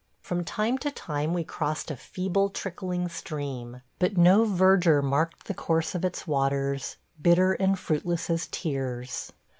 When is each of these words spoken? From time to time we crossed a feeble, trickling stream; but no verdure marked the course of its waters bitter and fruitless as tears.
From 0.19 0.43
time 0.43 0.79
to 0.79 0.89
time 0.89 1.31
we 1.31 1.43
crossed 1.43 1.91
a 1.91 1.95
feeble, 1.95 2.49
trickling 2.49 3.07
stream; 3.07 3.83
but 3.99 4.17
no 4.17 4.45
verdure 4.45 5.03
marked 5.03 5.45
the 5.45 5.53
course 5.53 5.93
of 5.93 6.03
its 6.03 6.25
waters 6.25 6.97
bitter 7.21 7.53
and 7.53 7.77
fruitless 7.77 8.27
as 8.31 8.47
tears. 8.49 9.31